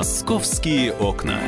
[0.00, 1.38] Московские окна.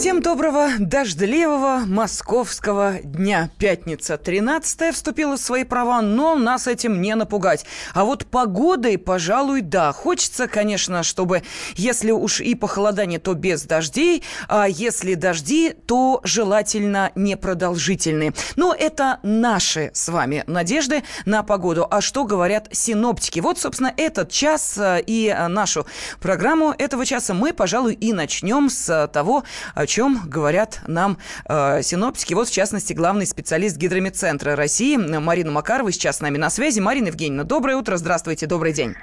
[0.00, 3.50] Всем доброго, дождливого московского дня.
[3.58, 7.66] Пятница 13 вступила в свои права, но нас этим не напугать.
[7.92, 9.92] А вот погодой, пожалуй, да.
[9.92, 11.42] Хочется, конечно, чтобы,
[11.74, 18.32] если уж и похолодание, то без дождей, а если дожди, то желательно непродолжительные.
[18.56, 21.86] Но это наши с вами надежды на погоду.
[21.90, 23.40] А что говорят синоптики?
[23.40, 25.84] Вот, собственно, этот час э, и нашу
[26.22, 29.44] программу этого часа мы, пожалуй, и начнем с того,
[29.90, 31.18] чем говорят нам
[31.48, 32.32] э, синоптики.
[32.34, 36.78] Вот, в частности, главный специалист Гидромедцентра России Марина Макарова сейчас с нами на связи.
[36.78, 38.94] Марина Евгеньевна, доброе утро, здравствуйте, добрый день.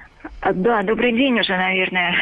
[0.53, 2.15] Да, добрый день уже, наверное.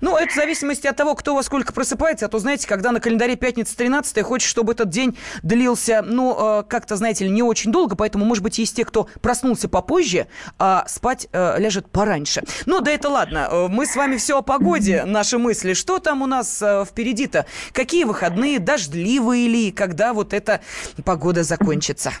[0.00, 2.26] Ну, это в зависимости от того, кто во сколько просыпается.
[2.26, 6.64] А то, знаете, когда на календаре пятница 13 хочешь, чтобы этот день длился, ну, э,
[6.64, 7.96] как-то, знаете ли, не очень долго.
[7.96, 10.26] Поэтому, может быть, есть те, кто проснулся попозже,
[10.58, 12.42] а спать э, ляжет пораньше.
[12.66, 13.48] Ну, да это ладно.
[13.50, 15.72] Э, мы с вами все о погоде, наши мысли.
[15.72, 17.46] Что там у нас э, впереди-то?
[17.72, 18.58] Какие выходные?
[18.58, 19.72] Дождливые ли?
[19.72, 20.60] Когда вот эта
[21.04, 22.12] погода закончится?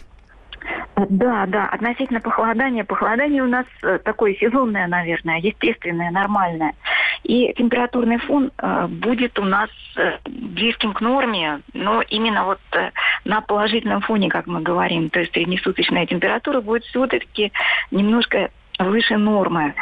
[0.96, 2.82] Да, да, относительно похолодания.
[2.82, 6.72] Похолодание у нас э, такое сезонное, наверное, естественное, нормальное.
[7.22, 12.60] И температурный фон э, будет у нас э, близким к норме, но именно вот
[13.26, 15.10] на положительном фоне, как мы говорим.
[15.10, 17.52] То есть среднесуточная температура будет все-таки
[17.90, 19.74] немножко выше нормы,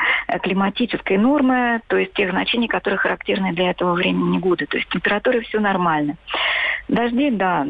[0.43, 4.67] климатической нормы, то есть тех значений, которые характерны для этого времени года.
[4.67, 6.17] То есть температура все нормально.
[6.89, 7.67] Дожди, да,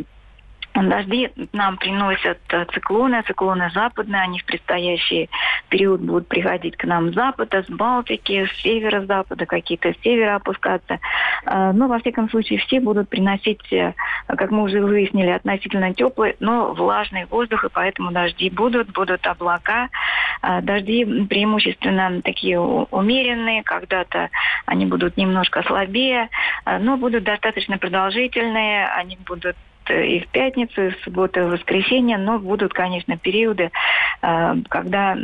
[0.74, 5.30] Дожди нам приносят э, циклоны, циклоны западные, они в предстоящий
[5.68, 10.98] период будут приходить к нам с запада, с Балтики, с северо-запада, какие-то с севера опускаться.
[11.46, 13.94] Э, но, во всяком случае, все будут приносить, э,
[14.26, 19.88] как мы уже выяснили, относительно теплый, но влажный воздух, и поэтому дожди будут, будут облака.
[20.62, 24.28] Дожди преимущественно такие умеренные, когда-то
[24.66, 26.28] они будут немножко слабее,
[26.66, 29.56] но будут достаточно продолжительные, они будут
[29.90, 33.70] и в пятницу, и в субботу, и в воскресенье, но будут, конечно, периоды,
[34.22, 35.16] э, когда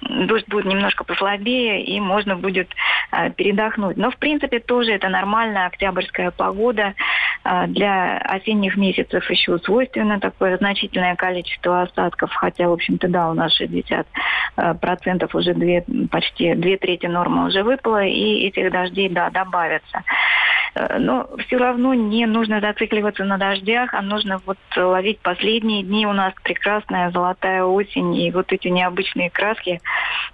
[0.00, 2.68] дождь будет немножко послабее, и можно будет
[3.12, 3.96] э, передохнуть.
[3.96, 6.94] Но, в принципе, тоже это нормальная октябрьская погода.
[7.68, 13.54] Для осенних месяцев еще свойственно такое значительное количество осадков, хотя, в общем-то, да, у нас
[13.54, 14.06] 60
[14.78, 20.02] процентов уже две, почти две трети нормы уже выпало, и этих дождей, да, добавятся.
[20.74, 26.06] Э, но все равно не нужно зацикливаться на дождях, нужно вот ловить последние дни.
[26.06, 29.80] У нас прекрасная золотая осень и вот эти необычные краски,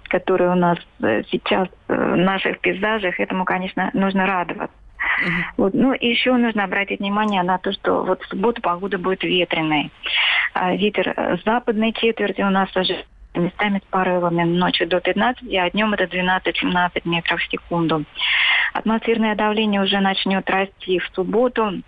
[0.09, 4.75] которые у нас э, сейчас э, в наших пейзажах, этому, конечно, нужно радоваться.
[4.97, 5.43] Uh-huh.
[5.57, 5.73] Вот.
[5.73, 9.91] Ну, и еще нужно обратить внимание на то, что вот в субботу погода будет ветреной.
[10.53, 13.05] А ветер с западной четверти у нас уже
[13.37, 18.03] местами с порывами ночью до 15, а днем это 12-17 метров в секунду.
[18.73, 21.81] Атмосферное давление уже начнет расти в субботу.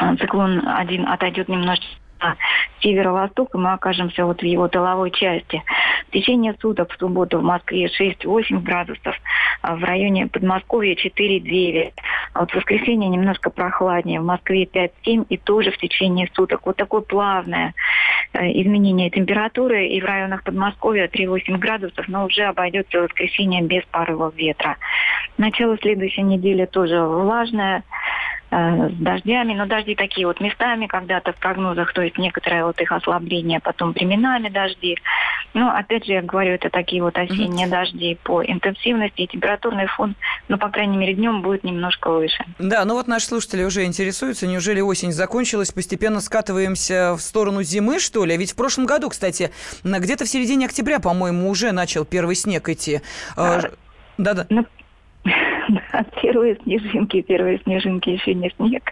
[0.00, 1.86] А, циклон один отойдет немножечко
[2.80, 5.62] северо-восток, и мы окажемся вот в его тыловой части.
[6.08, 9.14] В течение суток в субботу в Москве 6-8 градусов,
[9.60, 11.92] а в районе Подмосковья 4-9.
[12.32, 16.62] А вот в воскресенье немножко прохладнее, в Москве 5-7 и тоже в течение суток.
[16.64, 17.74] Вот такое плавное
[18.32, 24.34] э, изменение температуры и в районах Подмосковья 3-8 градусов, но уже обойдется воскресенье без порывов
[24.34, 24.78] ветра.
[25.36, 27.82] Начало следующей недели тоже влажное,
[28.50, 32.90] с дождями, но дожди такие вот местами когда-то в прогнозах, то есть некоторое вот их
[32.90, 34.96] ослабление, потом временами дожди.
[35.54, 37.70] Но опять же, я говорю, это такие вот осенние mm-hmm.
[37.70, 40.16] дожди по интенсивности, и температурный фон,
[40.48, 42.44] ну, по крайней мере, днем будет немножко выше.
[42.58, 48.00] Да, ну вот наши слушатели уже интересуются, неужели осень закончилась, постепенно скатываемся в сторону зимы,
[48.00, 48.36] что ли?
[48.36, 49.50] Ведь в прошлом году, кстати,
[49.84, 53.00] где-то в середине октября, по-моему, уже начал первый снег идти.
[53.36, 53.60] А,
[55.68, 55.80] Ну,
[56.20, 58.82] первые снежинки, первые снежинки еще не снег.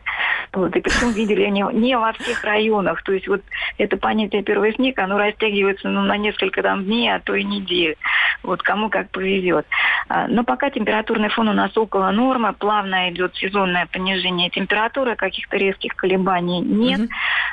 [0.52, 3.02] Вот, и причем видели они не во всех районах.
[3.02, 3.42] То есть вот
[3.78, 7.96] это понятие первый снег, оно растягивается ну, на несколько там дней, а то и недель.
[8.42, 9.66] Вот кому как повезет.
[10.08, 15.56] А, но пока температурный фон у нас около нормы, плавно идет сезонное понижение температуры, каких-то
[15.56, 17.08] резких колебаний нет.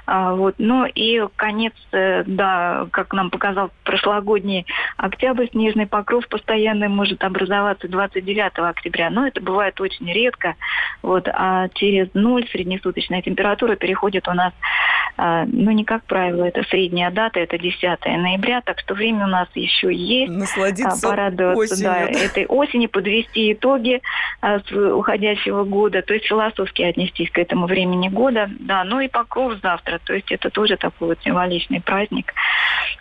[0.05, 0.55] А, вот.
[0.57, 4.65] Ну и конец, э, да, как нам показал прошлогодний
[4.97, 9.09] октябрь, снежный покров постоянный может образоваться 29 октября.
[9.09, 10.55] но это бывает очень редко.
[11.01, 14.53] Вот, а через ноль среднесуточная температура переходит у нас
[15.17, 19.29] а, ну, не как правило, это средняя дата, это 10 ноября, так что время у
[19.29, 20.31] нас еще есть.
[20.83, 21.83] Насладиться порадоваться осенью.
[21.83, 24.01] Да, этой осени, подвести итоги
[24.41, 28.49] а, с уходящего года, то есть философски отнестись к этому времени года.
[28.59, 32.33] Да, ну и покров завтра, то есть это тоже такой вот символичный праздник.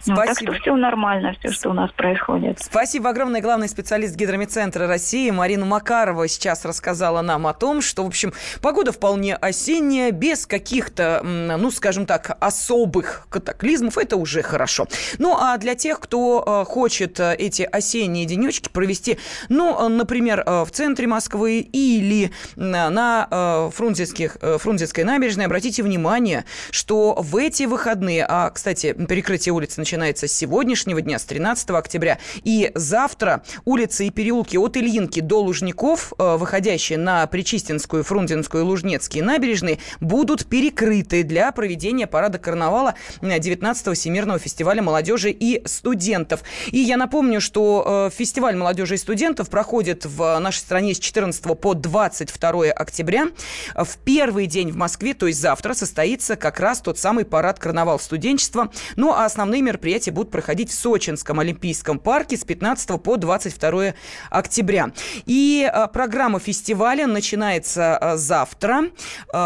[0.01, 0.21] Спасибо.
[0.21, 2.61] Ну, так что все нормально, все, что у нас происходит.
[2.61, 3.41] Спасибо огромное.
[3.41, 8.93] Главный специалист Гидромедцентра России Марина Макарова сейчас рассказала нам о том, что, в общем, погода
[8.93, 13.99] вполне осенняя, без каких-то, ну, скажем так, особых катаклизмов.
[13.99, 14.87] Это уже хорошо.
[15.19, 19.19] Ну, а для тех, кто э, хочет э, эти осенние денечки провести,
[19.49, 27.37] ну, э, например, в центре Москвы или на Фрунзенских, Фрунзенской набережной, обратите внимание, что в
[27.37, 33.43] эти выходные, а, кстати, перекрытие улиц начинается с сегодняшнего дня, с 13 октября, и завтра
[33.65, 40.47] улицы и переулки от Ильинки до Лужников, выходящие на Причистинскую, Фрунзенскую и Лужнецкие набережные, будут
[40.47, 46.43] перекрыты для проведения парада карнавала 19-го Всемирного фестиваля молодежи и студентов.
[46.71, 51.43] И я напомню, что э, фестиваль молодежи и студентов проходит в нашей стране с 14
[51.59, 53.29] по 22 октября.
[53.75, 57.99] В первый день в Москве, то есть завтра, состоится как раз тот самый парад карнавал
[57.99, 58.71] студенчества.
[58.97, 63.95] Ну, а основные мероприятия будут проходить в Сочинском Олимпийском парке с 15 по 22
[64.31, 64.93] октября.
[65.27, 68.85] И э, программа фестиваля начинается э, завтра.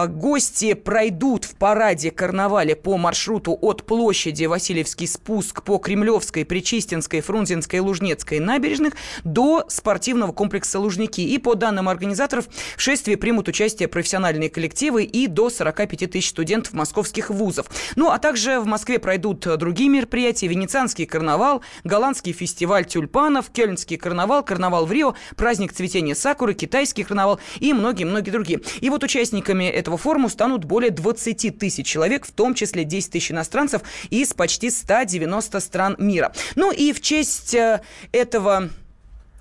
[0.08, 7.78] Гости пройдут в параде карнавале по маршруту от площади Васильевский спуск по Кремлевской, Причистинской, Фрунзенской
[7.78, 11.20] и Лужнецкой набережных до спортивного комплекса Лужники.
[11.20, 12.46] И по данным организаторов,
[12.76, 17.66] в шествии примут участие профессиональные коллективы и до 45 тысяч студентов московских вузов.
[17.96, 20.46] Ну, а также в Москве пройдут другие мероприятия.
[20.46, 27.40] Венецианский карнавал, голландский фестиваль тюльпанов, кельнский карнавал, карнавал в Рио, праздник цветения сакуры, китайский карнавал
[27.58, 28.60] и многие-многие другие.
[28.80, 33.32] И вот участниками этого форума станут более 20 тысяч человек, в том числе 10 тысяч
[33.32, 36.32] иностранцев из почти 190 стран мира.
[36.54, 37.80] Ну и в честь э,
[38.12, 38.70] этого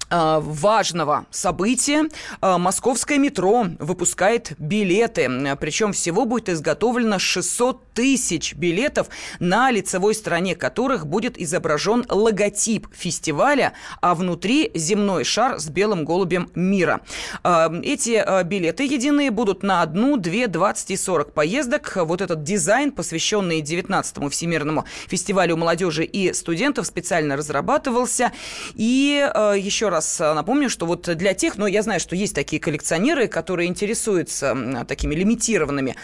[0.09, 2.05] а, важного события
[2.39, 5.29] а, московское метро выпускает билеты.
[5.59, 9.07] Причем всего будет изготовлено 600 тысяч билетов,
[9.39, 16.51] на лицевой стороне которых будет изображен логотип фестиваля, а внутри земной шар с белым голубем
[16.53, 17.01] мира.
[17.41, 21.91] А, эти билеты единые будут на одну, две, 20 и 40 поездок.
[21.95, 28.31] Вот этот дизайн, посвященный 19-му Всемирному фестивалю молодежи и студентов, специально разрабатывался.
[28.75, 32.61] И еще раз э, напомню, что вот для тех, ну, я знаю, что есть такие
[32.61, 35.95] коллекционеры, которые интересуются такими лимитированными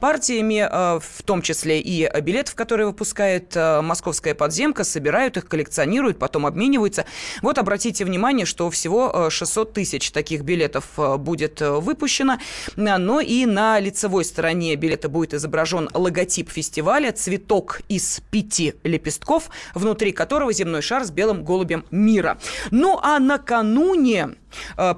[0.00, 6.18] партиями, э, в том числе и билетов, которые выпускает э, московская подземка, собирают их, коллекционируют,
[6.18, 7.06] потом обмениваются.
[7.42, 12.38] Вот обратите внимание, что всего 600 тысяч таких билетов будет выпущено,
[12.76, 20.12] но и на лицевой стороне билета будет изображен логотип фестиваля, цветок из пяти лепестков, внутри
[20.12, 22.38] которого земной шар с белым голубем мира.
[22.70, 24.45] Ну, а накануне э,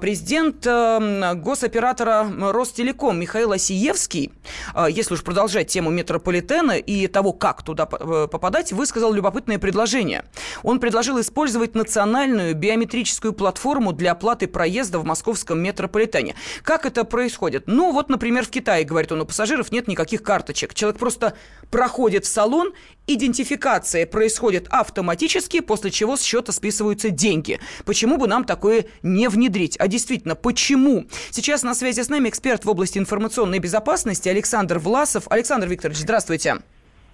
[0.01, 4.31] президент э, госоператора Ростелеком Михаил Осиевский,
[4.75, 10.25] э, если уж продолжать тему метрополитена и того, как туда попадать, высказал любопытное предложение.
[10.63, 16.35] Он предложил использовать национальную биометрическую платформу для оплаты проезда в московском метрополитене.
[16.63, 17.63] Как это происходит?
[17.67, 20.73] Ну, вот, например, в Китае, говорит он, у пассажиров нет никаких карточек.
[20.73, 21.33] Человек просто
[21.71, 22.73] проходит в салон,
[23.13, 27.59] идентификация происходит автоматически, после чего с счета списываются деньги.
[27.85, 29.77] Почему бы нам такое не внедрить?
[29.79, 31.07] А действительно, почему?
[31.31, 35.25] Сейчас на связи с нами эксперт в области информационной безопасности Александр Власов.
[35.29, 36.57] Александр Викторович, здравствуйте.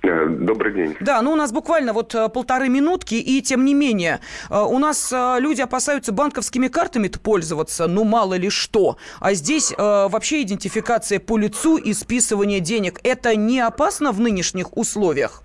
[0.06, 0.96] Э, добрый день.
[1.00, 4.20] Да, ну у нас буквально вот э, полторы минутки, и тем не менее,
[4.50, 8.98] э, у нас люди опасаются банковскими картами пользоваться, ну мало ли что.
[9.20, 15.45] А здесь вообще идентификация по лицу и списывание денег, это не опасно в нынешних условиях?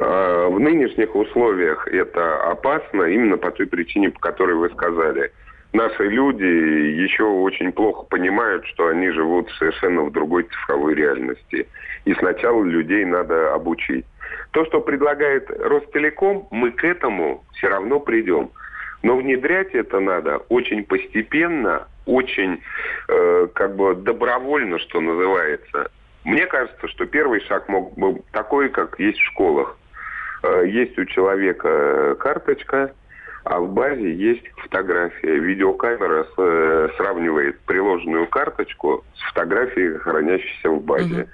[0.00, 5.30] В нынешних условиях это опасно именно по той причине, по которой вы сказали.
[5.74, 11.68] Наши люди еще очень плохо понимают, что они живут совершенно в другой цифровой реальности.
[12.06, 14.06] И сначала людей надо обучить.
[14.52, 18.50] То, что предлагает Ростелеком, мы к этому все равно придем.
[19.02, 22.62] Но внедрять это надо очень постепенно, очень
[23.08, 25.90] э, как бы добровольно, что называется.
[26.24, 29.76] Мне кажется, что первый шаг мог бы такой, как есть в школах.
[30.42, 32.92] Э, есть у человека карточка,
[33.44, 35.38] а в базе есть фотография.
[35.38, 41.22] Видеокамера с, э, сравнивает приложенную карточку с фотографией, хранящейся в базе.
[41.22, 41.28] Угу.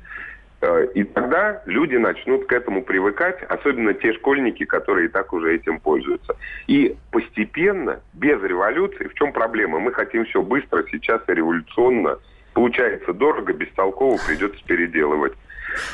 [0.63, 5.55] Э, и тогда люди начнут к этому привыкать, особенно те школьники, которые и так уже
[5.55, 6.37] этим пользуются.
[6.67, 9.79] И постепенно, без революции, в чем проблема?
[9.79, 12.19] Мы хотим все быстро, сейчас и революционно.
[12.55, 15.35] Получается дорого, бестолково, придется переделывать.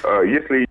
[0.04, 0.66] Э, если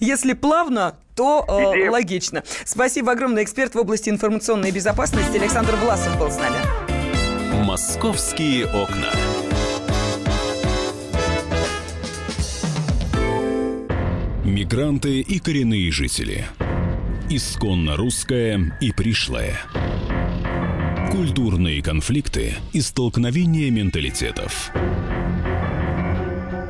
[0.00, 2.44] если плавно, то э, логично.
[2.64, 3.42] Спасибо огромное.
[3.42, 6.56] Эксперт в области информационной безопасности Александр Власов был с нами.
[7.64, 9.10] «Московские окна».
[14.44, 16.46] Мигранты и коренные жители.
[17.28, 19.58] Исконно русская и пришлая.
[21.10, 24.70] Культурные конфликты и столкновения менталитетов.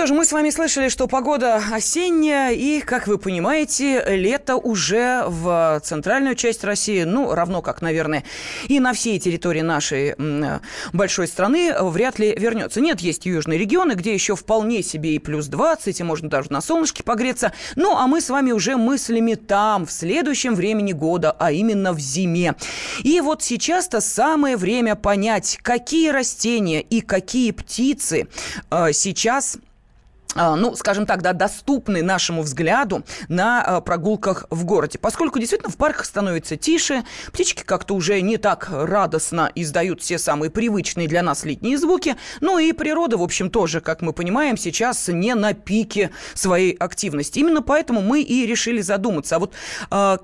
[0.00, 5.24] Что же, мы с вами слышали, что погода осенняя, и, как вы понимаете, лето уже
[5.26, 8.24] в центральную часть России, ну, равно как, наверное,
[8.68, 10.14] и на всей территории нашей
[10.94, 12.80] большой страны вряд ли вернется.
[12.80, 16.62] Нет, есть южные регионы, где еще вполне себе и плюс 20, и можно даже на
[16.62, 17.52] солнышке погреться.
[17.76, 22.00] Ну, а мы с вами уже мыслями там, в следующем времени года, а именно в
[22.00, 22.54] зиме.
[23.02, 28.28] И вот сейчас-то самое время понять, какие растения и какие птицы
[28.70, 29.58] э, сейчас
[30.36, 34.98] ну, скажем так, да, доступны нашему взгляду на а, прогулках в городе.
[34.98, 40.50] Поскольку действительно в парках становится тише, птички как-то уже не так радостно издают все самые
[40.50, 45.08] привычные для нас летние звуки, ну и природа, в общем, тоже, как мы понимаем, сейчас
[45.08, 47.38] не на пике своей активности.
[47.38, 49.36] Именно поэтому мы и решили задуматься.
[49.36, 49.52] А вот
[49.90, 50.18] а,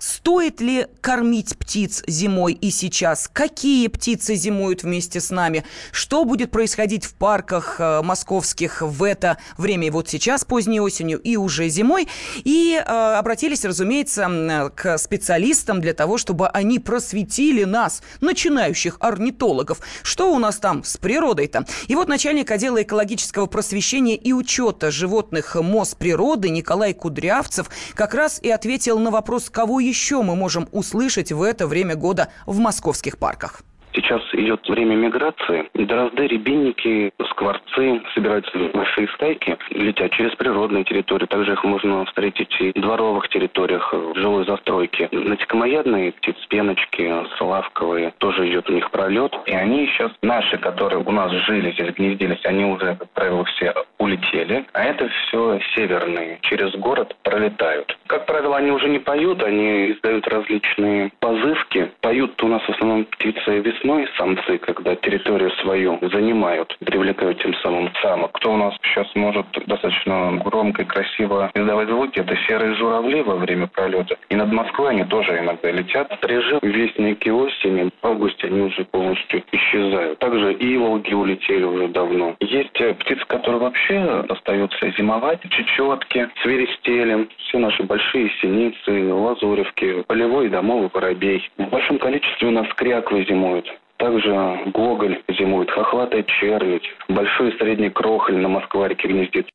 [0.00, 3.28] Стоит ли кормить птиц зимой и сейчас?
[3.30, 5.64] Какие птицы зимуют вместе с нами?
[5.92, 11.18] Что будет происходить в парках э, московских в это время, и вот сейчас, поздней осенью
[11.18, 12.08] и уже зимой?
[12.44, 19.80] И э, обратились, разумеется, к специалистам для того, чтобы они просветили нас, начинающих орнитологов.
[20.02, 21.66] Что у нас там с природой-то?
[21.88, 28.40] И вот начальник отдела экологического просвещения и учета животных МОЗ природы Николай Кудрявцев как раз
[28.40, 33.18] и ответил на вопрос, кого еще мы можем услышать в это время года в московских
[33.18, 33.62] парках?
[33.92, 35.68] Сейчас идет время миграции.
[35.74, 41.26] Дрозды, рябинники, скворцы собираются в большие стайки, летят через природные территории.
[41.26, 45.08] Также их можно встретить и в дворовых территориях, в жилой застройке.
[45.10, 49.34] Насекомоядные птицы, пеночки, славковые, тоже идет у них пролет.
[49.46, 53.74] И они сейчас, наши, которые у нас жили здесь, гнездились, они уже, как правило, все
[53.98, 54.64] улетели.
[54.72, 57.98] А это все северные, через город пролетают.
[58.06, 61.90] Как правило, они уже не поют, они издают различные позывки.
[62.00, 67.54] Поют у нас в основном птицы весны весной самцы, когда территорию свою занимают, привлекают тем
[67.54, 68.32] самым самок.
[68.32, 73.36] Кто у нас сейчас может достаточно громко и красиво издавать звуки, это серые журавли во
[73.36, 74.16] время пролета.
[74.28, 76.20] И над Москвой они тоже иногда летят.
[76.20, 80.18] Прижив вестники осени, в августе они уже полностью исчезают.
[80.18, 82.36] Также и волги улетели уже давно.
[82.40, 85.40] Есть э, птицы, которые вообще остаются зимовать.
[85.50, 91.48] Чечетки, свиристели, все наши большие синицы, лазуревки, полевой домовый воробей.
[91.56, 93.69] В большом количестве у нас кряквы зимуют.
[94.00, 94.32] Также
[94.72, 99.50] гоголь зимует, хохлатая червь, большой и средний крохоль на Москварике гнездится.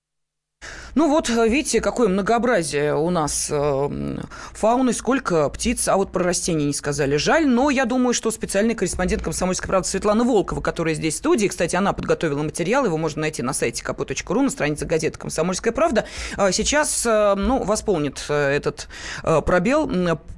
[0.95, 4.17] Ну вот, видите, какое многообразие у нас э,
[4.53, 7.17] фауны, сколько птиц, а вот про растения не сказали.
[7.17, 11.47] Жаль, но я думаю, что специальный корреспондент «Комсомольской правды» Светлана Волкова, которая здесь в студии,
[11.47, 16.05] кстати, она подготовила материал, его можно найти на сайте kp.ru, на странице газеты «Комсомольская правда»,
[16.37, 18.87] э, сейчас, э, ну, восполнит э, этот
[19.23, 19.91] э, пробел.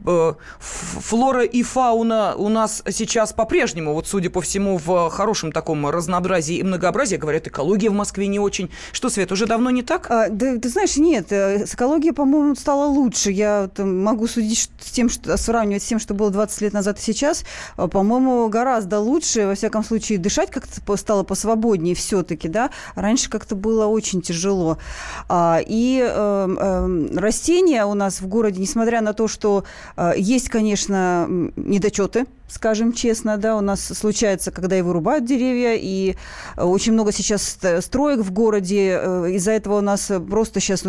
[0.07, 5.87] Э, флора и фауна у нас сейчас по-прежнему, вот судя по всему, в хорошем таком
[5.87, 8.71] разнообразии и многообразии, говорят, экология в Москве не очень.
[8.91, 10.09] Что, Свет, уже давно не так?
[10.09, 13.31] А, да ты, знаешь, нет, э, с экологией, по-моему, стала лучше.
[13.31, 16.99] Я там, могу судить с тем, что, сравнивать с тем, что было 20 лет назад
[16.99, 17.43] и сейчас.
[17.75, 19.47] А, по-моему, гораздо лучше.
[19.47, 22.69] Во всяком случае, дышать как-то стало посвободнее все-таки, да.
[22.95, 24.77] Раньше как-то было очень тяжело.
[25.29, 29.63] А, и э, э, растения у нас в городе, несмотря на то, что
[29.95, 36.15] э, есть, конечно, недочеты, скажем честно, да, у нас случается, когда и вырубают деревья, и
[36.55, 38.93] очень много сейчас строек в городе,
[39.31, 40.83] из-за этого у нас просто сейчас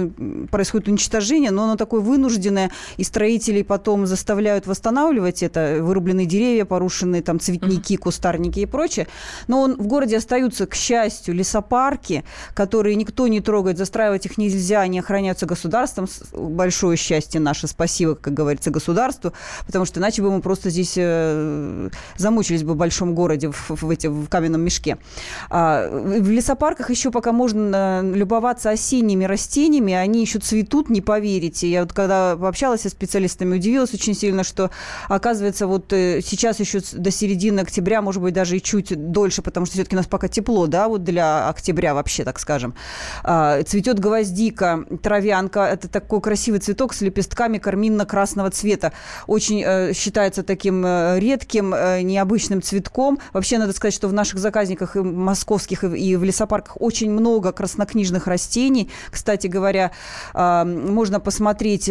[0.51, 7.23] происходит уничтожение, но оно такое вынужденное, и строителей потом заставляют восстанавливать это, вырубленные деревья, порушенные
[7.23, 9.09] там цветники, кустарники и прочее.
[9.49, 12.25] Но он, в городе остаются, к счастью, лесопарки,
[12.55, 16.09] которые никто не трогает, застраивать их нельзя, они охраняются государством.
[16.33, 19.33] Большое счастье наше, спасибо, как говорится, государству,
[19.67, 20.97] потому что иначе бы мы просто здесь
[21.49, 24.99] э, замучились бы в большом городе в, в, эти, в каменном мешке.
[25.51, 31.71] А, в лесопарках еще пока можно э, любоваться осенними растениями, они еще цветут, не поверите.
[31.71, 34.71] Я вот когда пообщалась со специалистами, удивилась очень сильно, что,
[35.09, 39.67] оказывается, вот э, сейчас еще до середины октября, может быть, даже и чуть дольше, потому
[39.67, 42.75] что все-таки у нас пока тепло, да, вот для октября вообще, так скажем.
[43.23, 45.61] А, цветет гвоздика, травянка.
[45.61, 48.93] Это такой красивый цветок с лепестками карминно-красного цвета.
[49.27, 53.19] Очень э, считается таким э, редким, э, необычным цветком.
[53.33, 58.27] Вообще, надо сказать, что в наших заказниках и московских, и в лесопарках очень много краснокнижных
[58.27, 58.91] растений.
[59.11, 59.93] Кстати говоря,
[60.35, 61.91] э, можно посмотреть...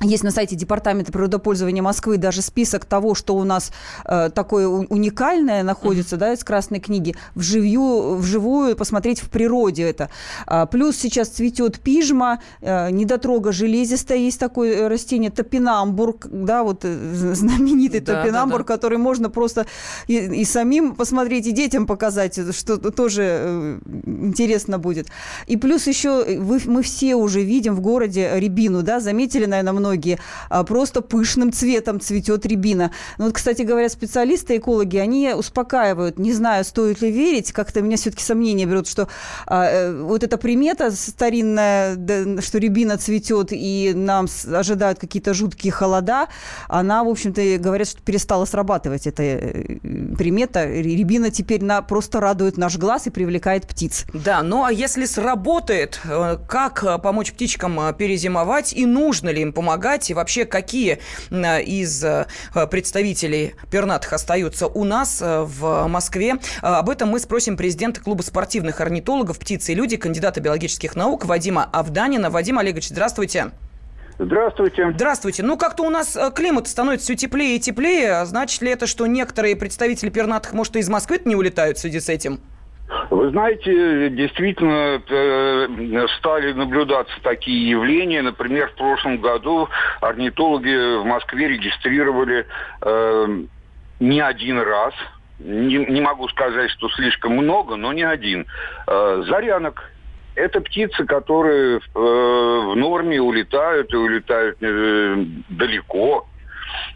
[0.00, 3.72] Э, есть на сайте Департамента природопользования Москвы даже список того, что у нас
[4.04, 6.20] э, такое уникальное находится, mm-hmm.
[6.20, 10.10] да, из Красной книги, вживую, вживую посмотреть в природе это.
[10.46, 17.34] А, плюс сейчас цветет пижма, э, недотрога железистая, есть такое растение, топинамбур, да, вот э,
[17.34, 18.74] знаменитый да, топинамбур, да, да.
[18.74, 19.66] который можно просто
[20.06, 25.08] и, и самим посмотреть, и детям показать, что тоже э, интересно будет.
[25.46, 29.87] И плюс еще вы, мы все уже видим в городе рябину, да, заметили, наверное, много
[29.88, 30.18] многие,
[30.50, 32.90] а, просто пышным цветом цветет рябина.
[33.16, 36.18] Но вот, кстати говоря, специалисты, экологи, они успокаивают.
[36.18, 39.08] Не знаю, стоит ли верить, как-то меня все-таки сомнения берут, что
[39.46, 41.96] а, э, вот эта примета старинная,
[42.40, 46.28] что рябина цветет и нам ожидают какие-то жуткие холода,
[46.68, 49.78] она, в общем-то, говорят, что перестала срабатывать эта э,
[50.18, 50.66] примета.
[50.66, 54.04] Рябина теперь на, просто радует наш глаз и привлекает птиц.
[54.12, 59.77] Да, ну а если сработает, э, как помочь птичкам перезимовать и нужно ли им помогать?
[59.78, 60.10] Помогать?
[60.10, 60.98] И вообще, какие
[61.30, 62.26] из э,
[62.70, 66.36] представителей пернатых остаются у нас э, в Москве?
[66.62, 71.24] А, об этом мы спросим президента клуба спортивных орнитологов «Птицы и люди», кандидата биологических наук
[71.24, 72.30] Вадима Авданина.
[72.30, 73.52] Вадим Олегович, здравствуйте.
[74.18, 74.90] Здравствуйте.
[74.94, 75.42] Здравствуйте.
[75.44, 78.26] Ну, как-то у нас э, климат становится все теплее и теплее.
[78.26, 82.00] Значит ли это, что некоторые представители пернатых, может, и из Москвы не улетают в связи
[82.00, 82.40] с этим?
[83.10, 88.20] Вы знаете, действительно э, стали наблюдаться такие явления.
[88.20, 89.68] Например, в прошлом году
[90.02, 92.46] орнитологи в Москве регистрировали
[92.82, 93.42] э,
[94.00, 94.92] не один раз,
[95.38, 98.46] не, не могу сказать, что слишком много, но не один,
[98.86, 99.90] э, зарянок.
[100.34, 106.26] Это птицы, которые э, в норме улетают и улетают э, далеко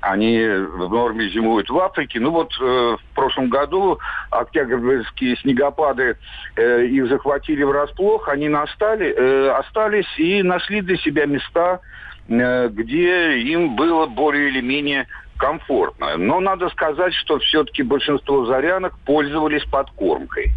[0.01, 2.21] они в норме зимуют в Африке.
[2.21, 3.99] Ну вот э, в прошлом году
[4.31, 6.17] октябрьские снегопады
[6.57, 11.81] э, их захватили врасплох, они настали, э, остались и нашли для себя места,
[12.29, 16.17] э, где им было более или менее комфортно.
[16.17, 20.53] Но надо сказать, что все-таки большинство зарянок пользовались подкормкой.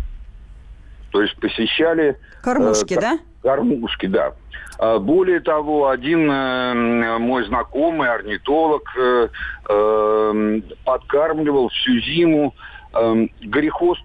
[1.16, 2.18] То есть посещали...
[2.44, 3.20] Кормушки, э, да?
[3.42, 4.34] Кормушки, да.
[4.78, 9.30] А, более того, один э, мой знакомый, орнитолог, э,
[9.70, 12.54] э, подкармливал всю зиму
[12.94, 13.28] э,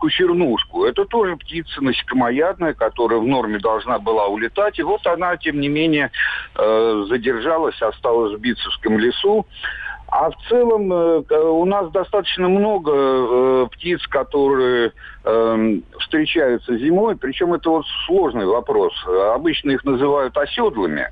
[0.08, 0.84] чернушку.
[0.84, 4.78] Это тоже птица насекомоядная, которая в норме должна была улетать.
[4.78, 6.12] И вот она, тем не менее,
[6.54, 9.46] э, задержалась, осталась в Битцевском лесу.
[10.10, 14.92] А в целом э, у нас достаточно много э, птиц, которые
[15.24, 18.92] э, встречаются зимой, причем это вот сложный вопрос.
[19.34, 21.10] Обычно их называют оседлыми.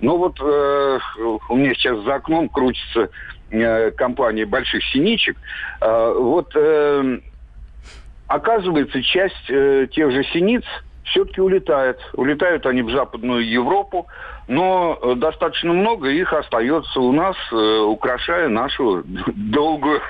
[0.00, 0.98] Но вот э,
[1.48, 3.10] у меня сейчас за окном крутится
[3.50, 5.36] э, компания больших синичек.
[5.80, 7.18] Э, вот э,
[8.26, 10.64] оказывается, часть э, тех же синиц
[11.04, 11.98] все-таки улетает.
[12.14, 14.06] Улетают они в Западную Европу,
[14.48, 19.02] но э, достаточно много их остается у нас, э, украшая нашу
[19.34, 20.00] долгую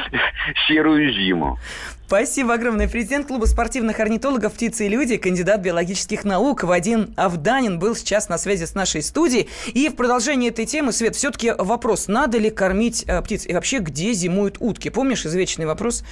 [0.66, 1.58] серую зиму.
[2.06, 2.86] Спасибо огромное.
[2.86, 8.36] Президент клуба спортивных орнитологов «Птицы и люди», кандидат биологических наук Вадим Авданин был сейчас на
[8.36, 9.48] связи с нашей студией.
[9.72, 13.46] И в продолжении этой темы, Свет, все-таки вопрос, надо ли кормить э, птиц?
[13.46, 14.90] И вообще, где зимуют утки?
[14.90, 16.04] Помнишь извечный вопрос?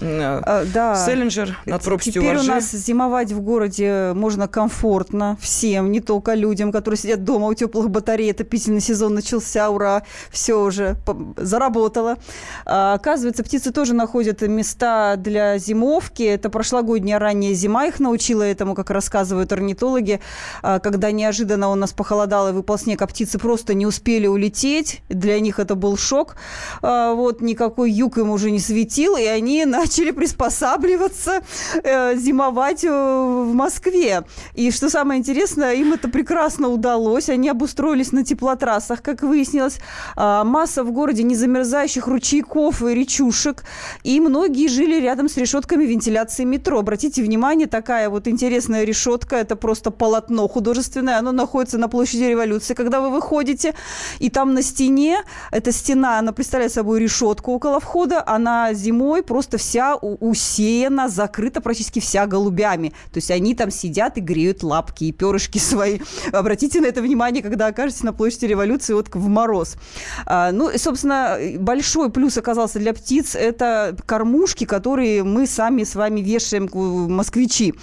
[0.00, 0.96] Э, а, да.
[0.96, 2.50] Селлинджер над пропастью Теперь воржи.
[2.50, 7.48] у нас зимовать в городе можно комфортно всем, не только людям, которые сидят сидят дома
[7.48, 10.96] у теплых батарей, отопительный сезон начался, ура, все уже
[11.36, 12.16] заработало.
[12.64, 16.22] А, оказывается, птицы тоже находят места для зимовки.
[16.22, 20.20] Это прошлогодняя ранняя зима их научила этому, как рассказывают орнитологи.
[20.62, 25.02] А, когда неожиданно у нас похолодало и выпал снег, а птицы просто не успели улететь.
[25.08, 26.36] Для них это был шок.
[26.82, 31.42] А, вот никакой юг им уже не светил, и они начали приспосабливаться,
[31.82, 34.24] э, зимовать э, в Москве.
[34.54, 37.05] И что самое интересное, им это прекрасно удалось.
[37.06, 39.78] Они обустроились на теплотрассах, как выяснилось.
[40.16, 43.64] А, масса в городе незамерзающих ручейков и речушек.
[44.02, 46.78] И многие жили рядом с решетками вентиляции метро.
[46.78, 49.36] Обратите внимание, такая вот интересная решетка.
[49.36, 51.18] Это просто полотно художественное.
[51.18, 53.74] Оно находится на площади революции, когда вы выходите.
[54.18, 55.18] И там на стене,
[55.50, 58.22] эта стена, она представляет собой решетку около входа.
[58.26, 62.90] Она зимой просто вся усеяна, закрыта практически вся голубями.
[63.12, 66.00] То есть они там сидят и греют лапки и перышки свои.
[66.32, 69.76] Обратите на это внимание, когда окажетесь на площади революции вот в мороз.
[70.26, 75.94] А, ну, и, собственно, большой плюс оказался для птиц– это кормушки, которые мы сами с
[75.94, 76.68] вами вешаем,
[77.10, 77.74] москвичи.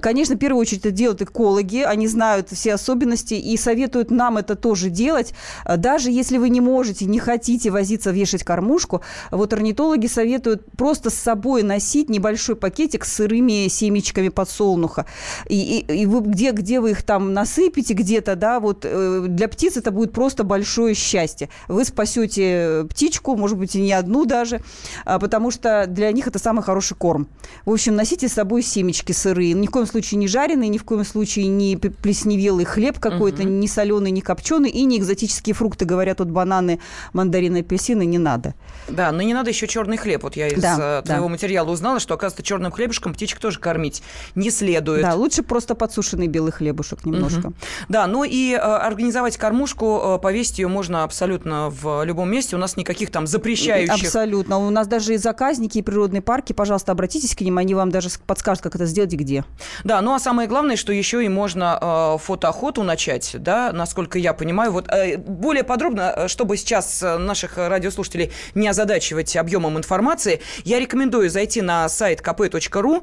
[0.00, 4.54] Конечно, в первую очередь это делают экологи, они знают все особенности и советуют нам это
[4.54, 5.34] тоже делать.
[5.64, 11.14] Даже если вы не можете, не хотите возиться, вешать кормушку, вот орнитологи советуют просто с
[11.14, 15.06] собой носить небольшой пакетик с сырыми семечками подсолнуха.
[15.48, 19.48] И, и, и вы, где, где вы их там насыпите где-то, да, вот э, для
[19.48, 21.48] птиц это будет просто большое счастье.
[21.68, 24.60] Вы спасете птичку, может быть, и не одну даже,
[25.04, 27.28] а, потому что для них это самый хороший корм.
[27.64, 29.52] В общем, носите с собой семечки сырые.
[29.52, 33.48] Ни в коем случае не жареные, ни в коем случае не плесневелый хлеб какой-то, угу.
[33.48, 35.84] не соленый, не копченый, и не экзотические фрукты.
[35.84, 36.80] Говорят, вот бананы,
[37.12, 38.54] мандарины, апельсины не надо.
[38.88, 40.22] Да, но не надо еще черный хлеб.
[40.22, 41.30] Вот я из да, э, твоего да.
[41.30, 44.02] материала узнала, что, оказывается, черным хлебушком птичек тоже кормить
[44.34, 45.02] не следует.
[45.02, 47.48] Да, лучше просто подсушенный белый хлебушек немножко.
[47.48, 47.54] Угу.
[47.88, 52.56] Да, ну и э, организовать кормушку, э, повесить ее можно абсолютно в любом месте.
[52.56, 54.04] У нас никаких там запрещающих...
[54.06, 54.58] Абсолютно.
[54.58, 58.08] У нас даже и заказники, и природные парки, пожалуйста, обратитесь к ним, они вам даже
[58.26, 59.44] подскажут, как это сделать и где.
[59.84, 64.32] Да, ну а самое главное, что еще и можно э, фотоохоту начать, да, насколько я
[64.32, 64.72] понимаю.
[64.72, 71.88] Вот более подробно, чтобы сейчас наших радиослушателей не озадачивать объемом информации, я рекомендую зайти на
[71.88, 73.02] сайт kp.ru,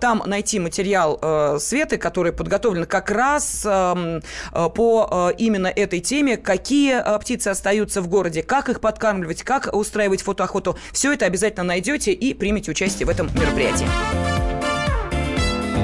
[0.00, 4.22] там найти материал Светы, который подготовлен как раз эм,
[4.68, 9.74] по э, именно этой теме, какие э, птицы остаются в городе, как их подкармливать, как
[9.74, 10.78] устраивать фотоохоту.
[10.92, 13.86] Все это обязательно найдете и примите участие в этом мероприятии.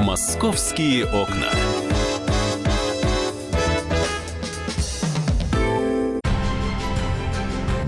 [0.02, 1.50] Московские окна.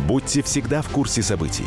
[0.06, 1.66] Будьте всегда в курсе событий.